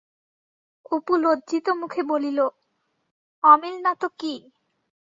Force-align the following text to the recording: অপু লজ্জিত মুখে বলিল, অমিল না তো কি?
অপু 0.91 1.13
লজ্জিত 1.23 1.67
মুখে 1.81 2.01
বলিল, 2.11 2.39
অমিল 3.43 3.75
না 3.85 3.91
তো 4.01 4.07
কি? 4.19 4.33